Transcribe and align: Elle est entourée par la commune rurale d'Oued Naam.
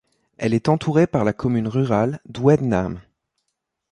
Elle 0.39 0.55
est 0.55 0.67
entourée 0.67 1.05
par 1.05 1.23
la 1.23 1.31
commune 1.31 1.67
rurale 1.67 2.21
d'Oued 2.25 2.61
Naam. 2.61 3.01